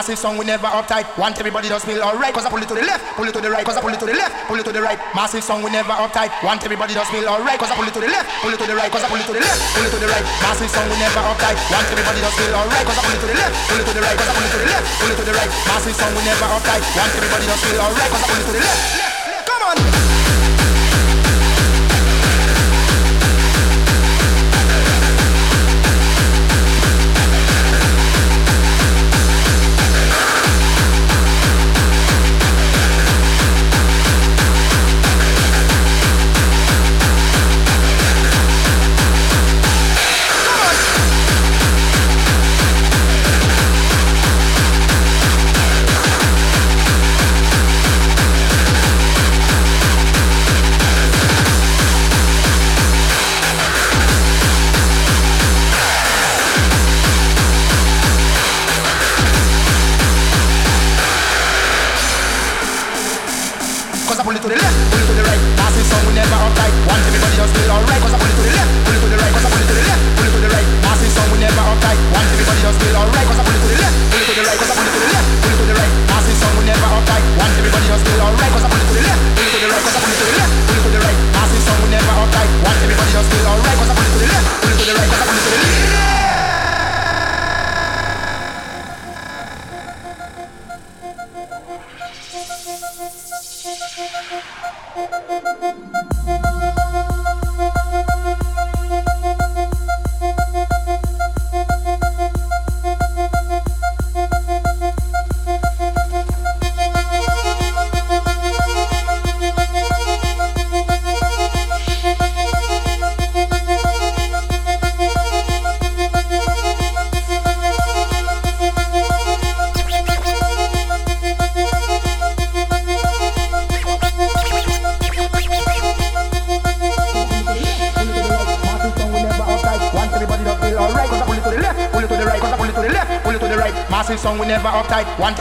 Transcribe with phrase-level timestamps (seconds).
[0.00, 1.04] Massive song, we never uptight.
[1.20, 2.32] Want everybody to feel alright.
[2.32, 3.60] Cause I pull it to the left, pull it to the right.
[3.60, 4.96] Cause I pull it to the left, pull it to the right.
[5.12, 6.32] Massive song, we never uptight.
[6.40, 7.60] Want everybody to feel alright.
[7.60, 8.88] Cause I pull it to the left, pull it to the right.
[8.88, 10.24] Cause I pull it to the left, pull it to the right.
[10.40, 11.60] Massive song, we never uptight.
[11.68, 12.86] Want everybody to feel alright.
[12.88, 14.16] Cause I pull it to the left, pull it to the right.
[14.16, 15.50] Cause I pull it to the left, pull it to the right.
[15.68, 16.80] Massive song, we never uptight.
[16.96, 18.08] Want everybody to feel alright.
[18.08, 19.09] Cause I pull it to the left.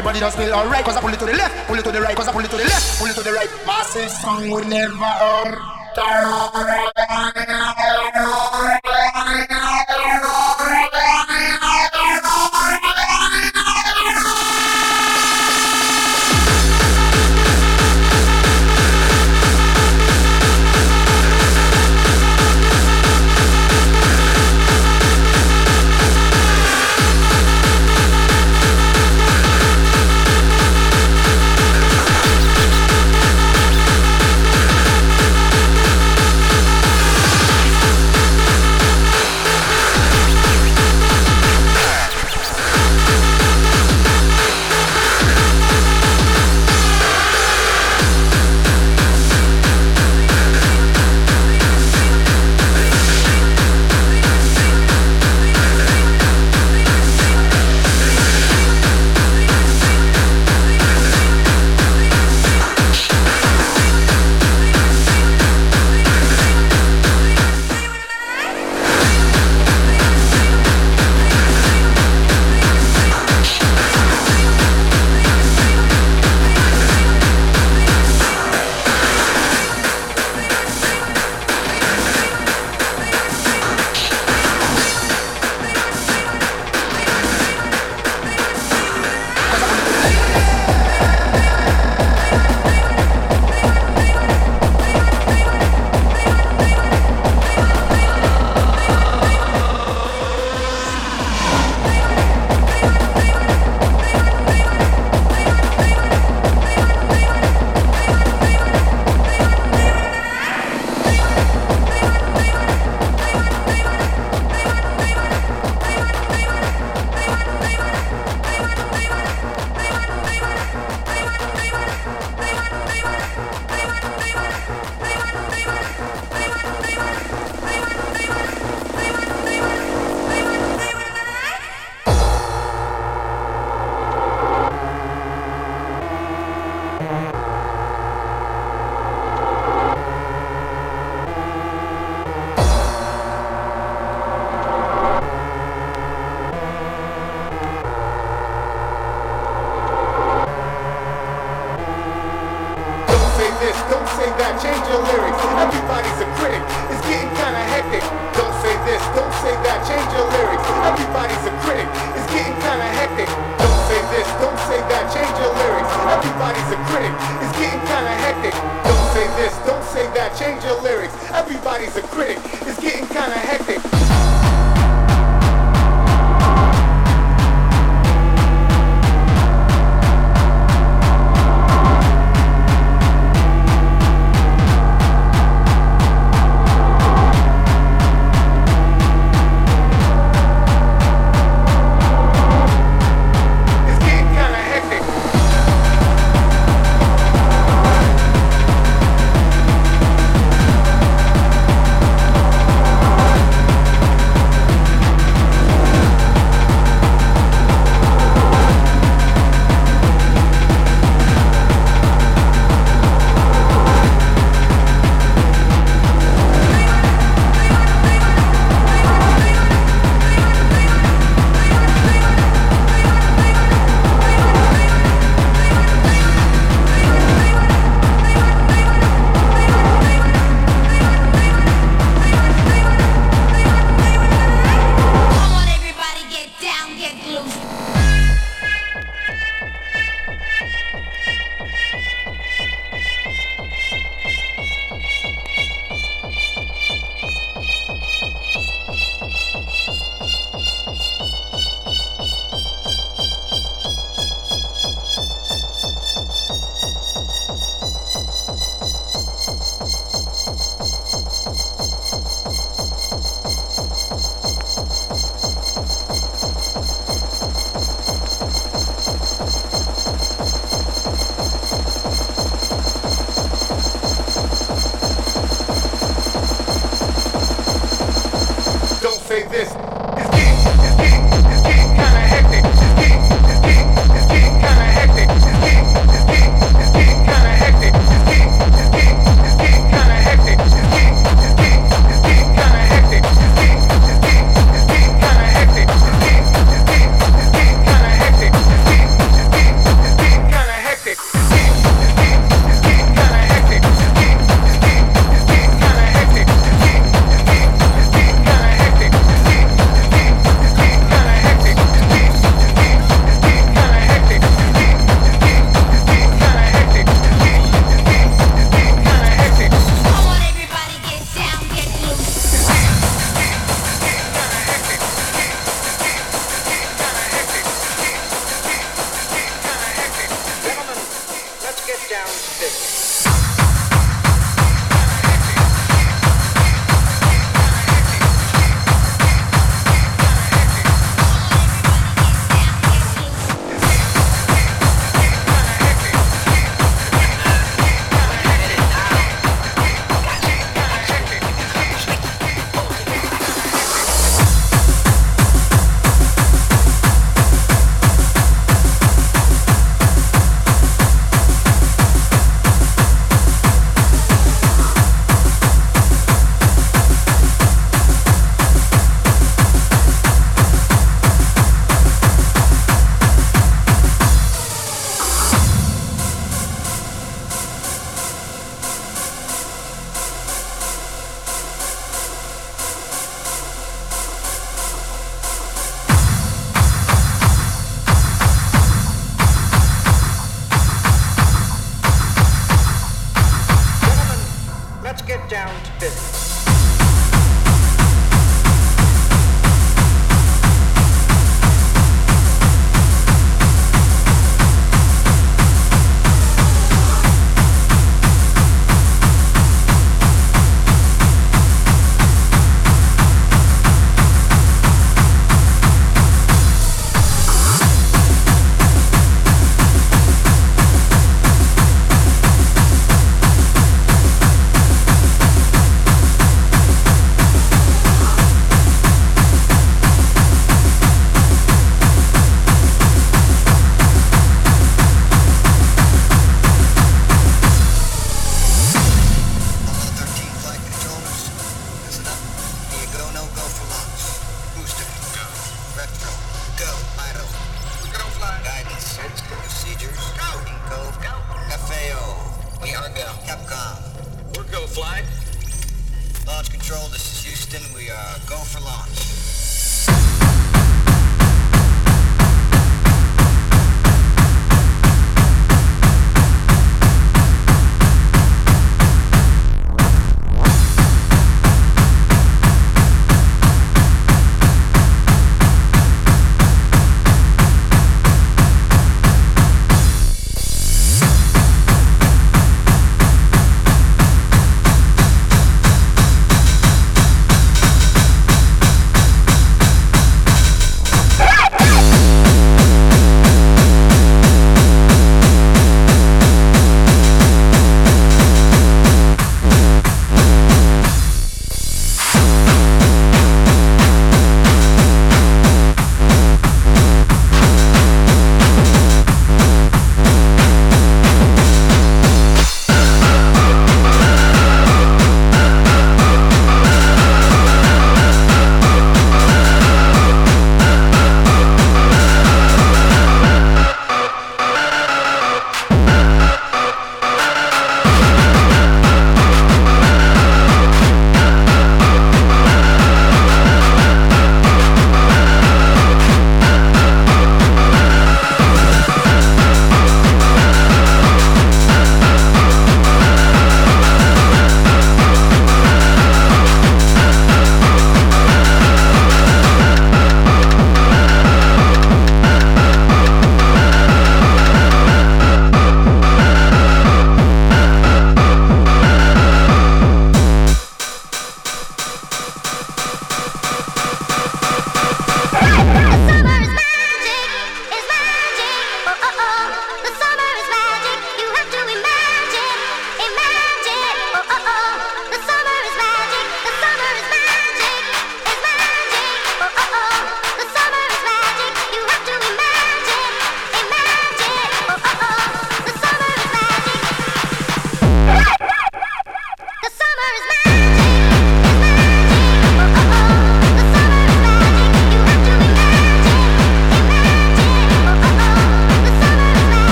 [0.00, 0.82] Everybody just feel alright.
[0.82, 2.40] Cause I pull it to the left, pull it to the right, cause I pull
[2.40, 3.50] it to the left, pull it to the right.
[3.66, 4.96] Massive song would never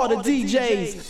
[0.00, 1.09] all the DJs.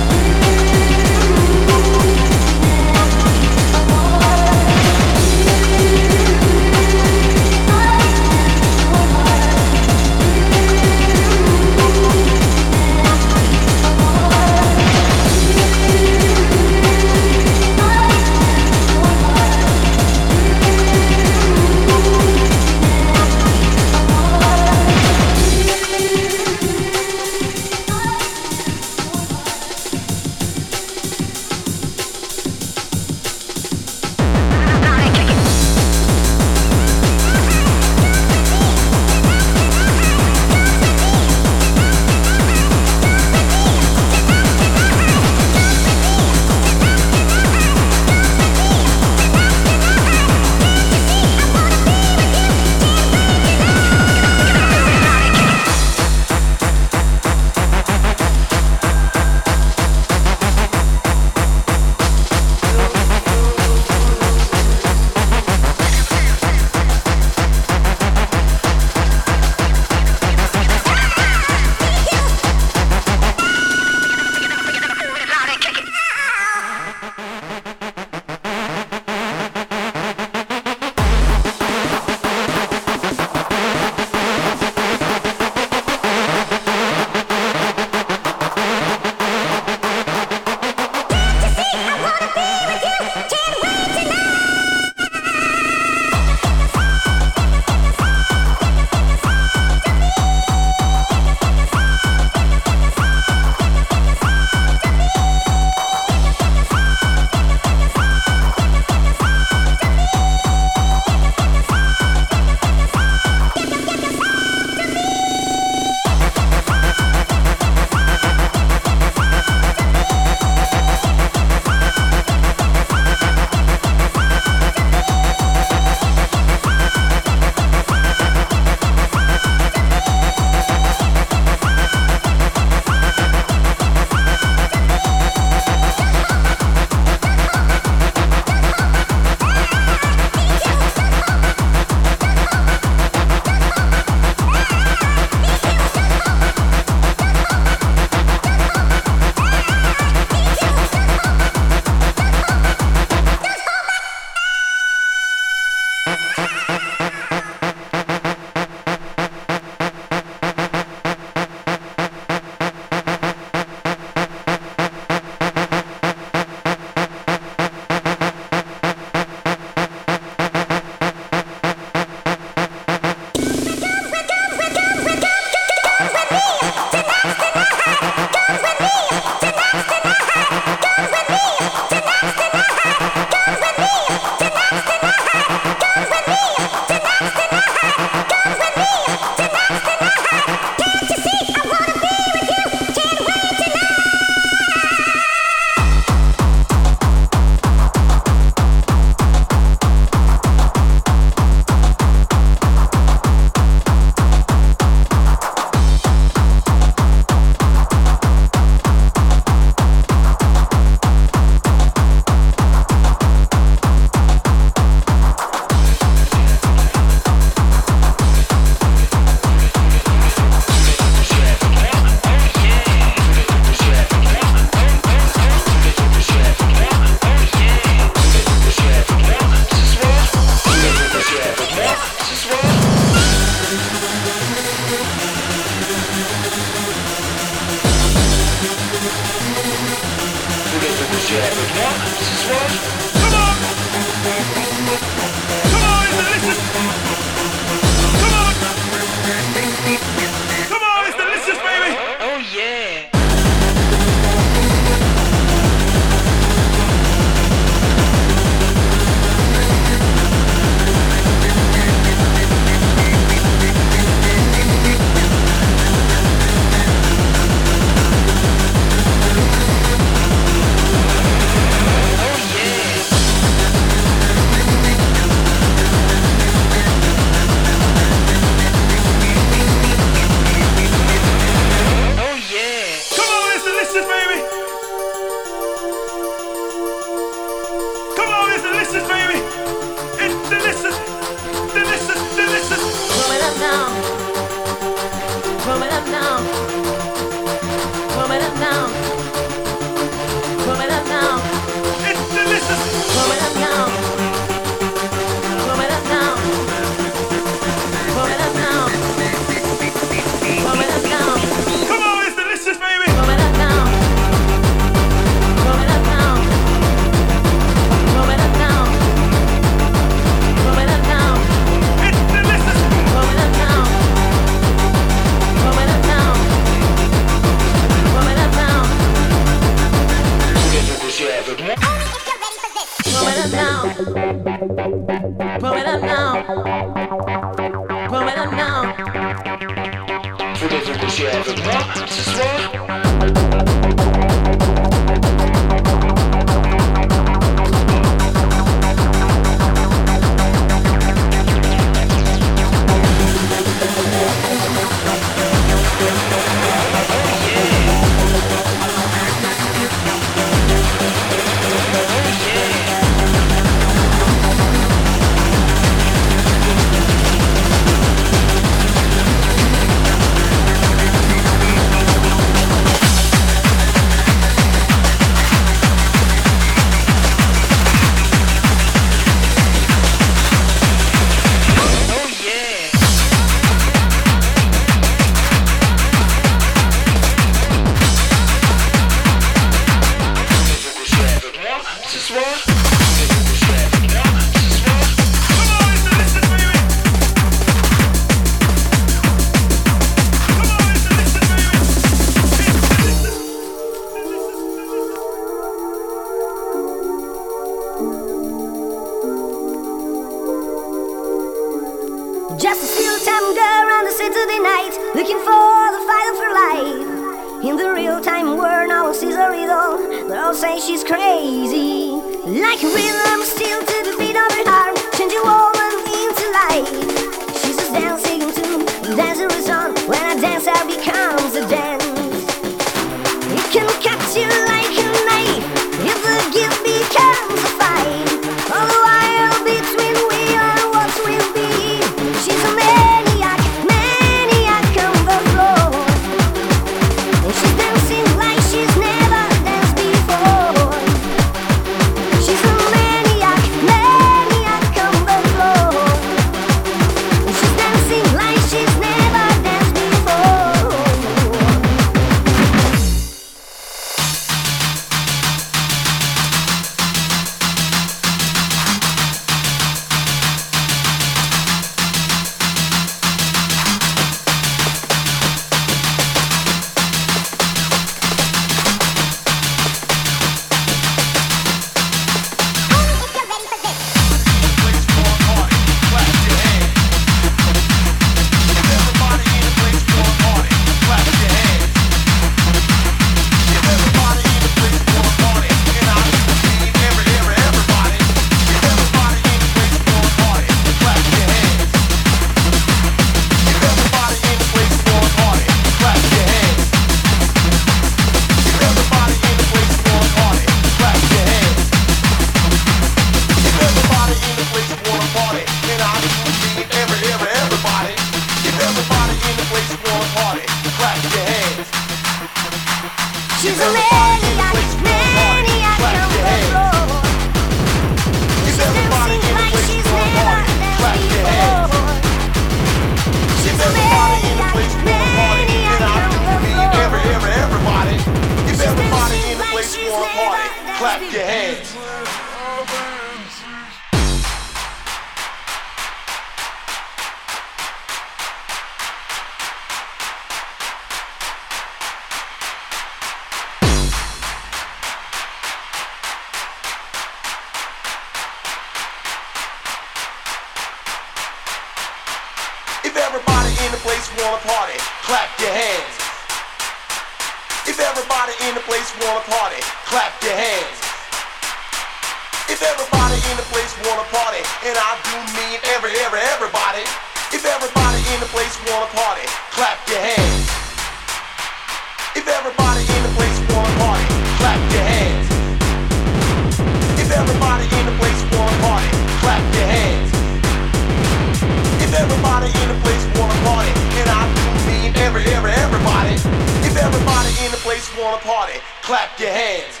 [598.18, 598.78] wanna party?
[599.02, 600.00] Clap your hands.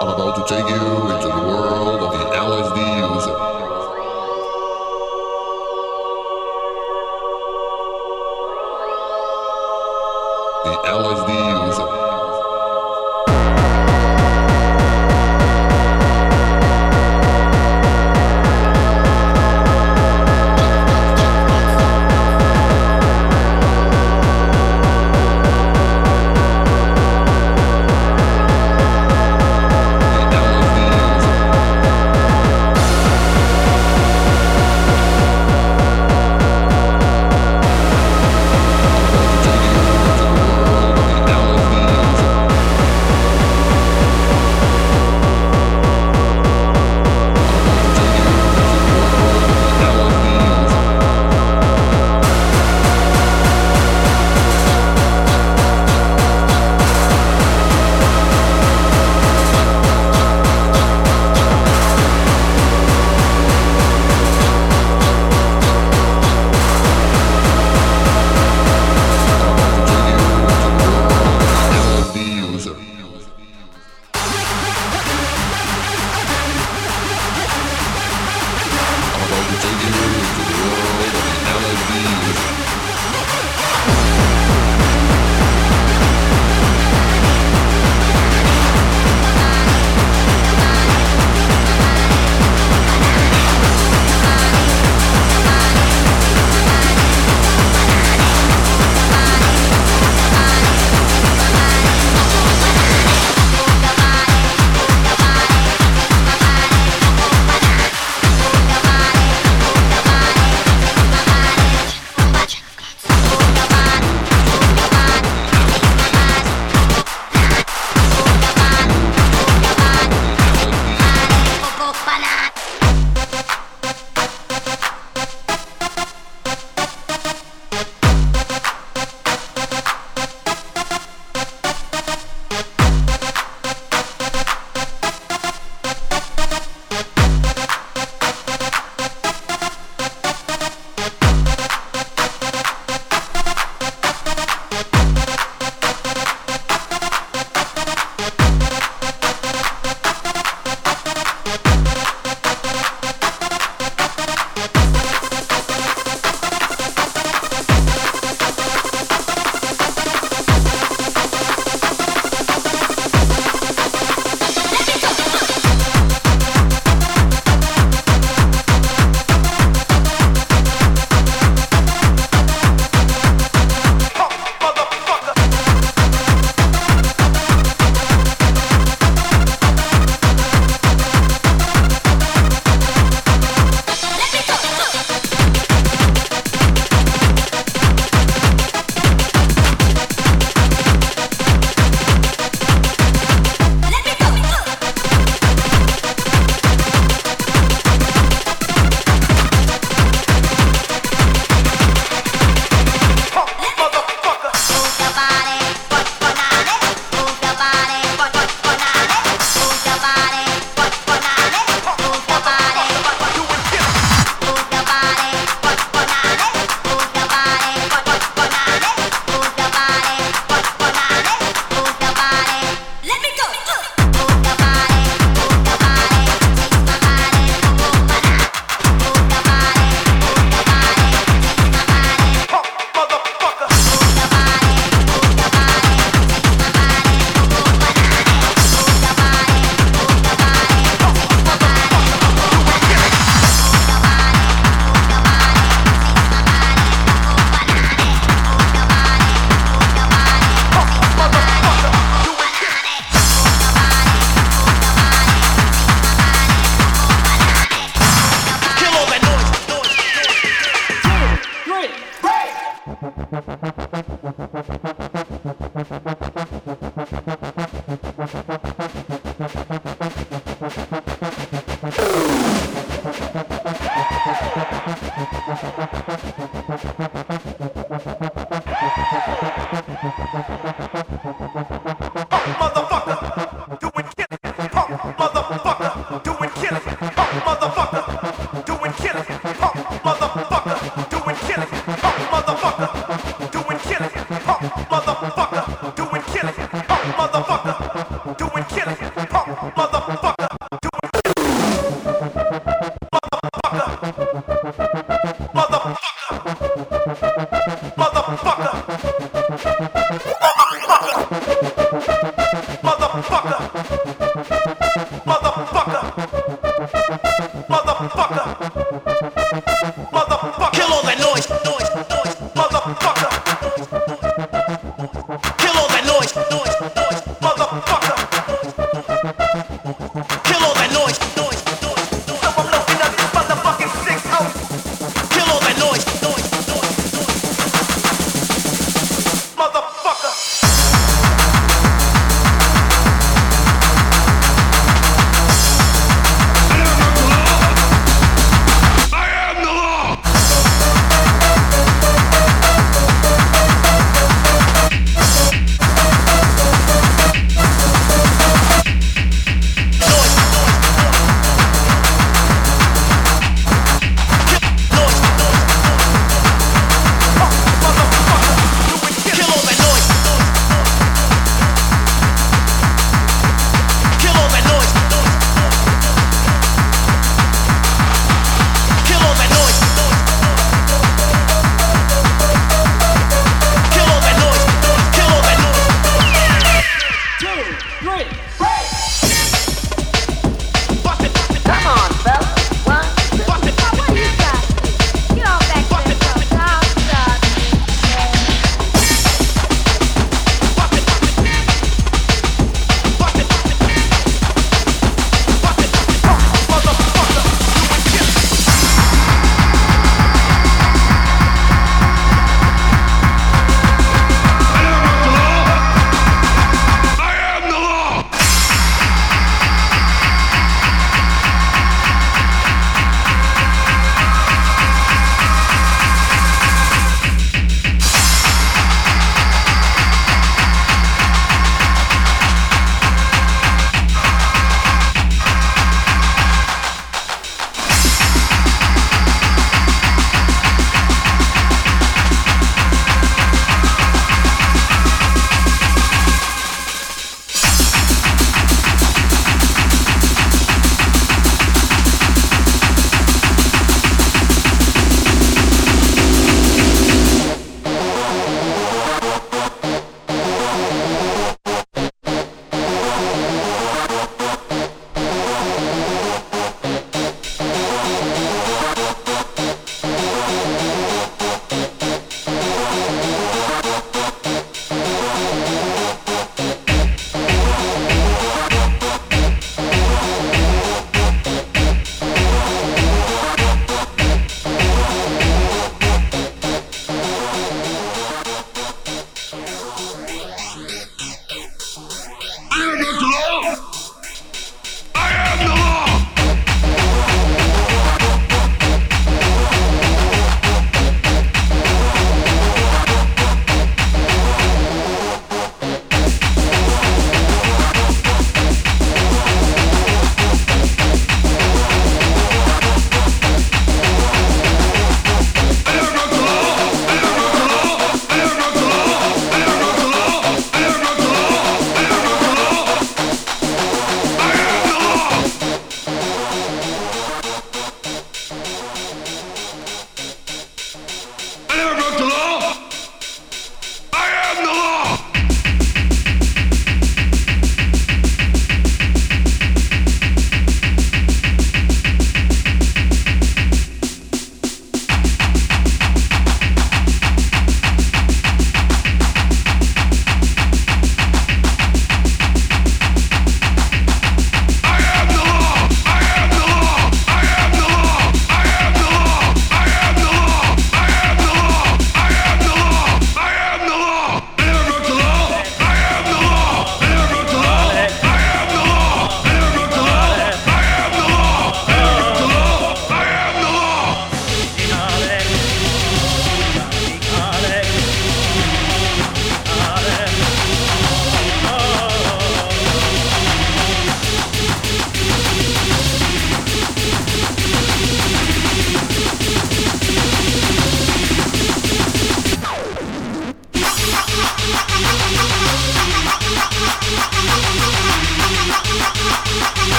[0.00, 3.53] I'm about to take you into the world of the LSD user.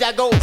[0.00, 0.39] Millimeter go.